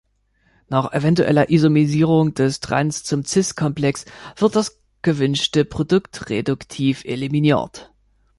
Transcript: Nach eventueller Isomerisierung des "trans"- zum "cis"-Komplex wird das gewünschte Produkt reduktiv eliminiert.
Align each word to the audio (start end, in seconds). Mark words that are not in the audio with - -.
Nach 0.67 0.93
eventueller 0.93 1.51
Isomerisierung 1.51 2.33
des 2.33 2.59
"trans"- 2.59 3.03
zum 3.03 3.23
"cis"-Komplex 3.23 4.05
wird 4.35 4.55
das 4.55 4.81
gewünschte 5.03 5.63
Produkt 5.63 6.27
reduktiv 6.31 7.03
eliminiert. 7.05 7.91